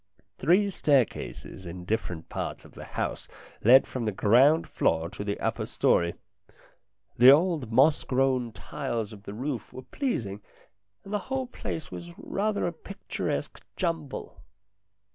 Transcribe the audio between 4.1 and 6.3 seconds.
ground floor to the upper storey.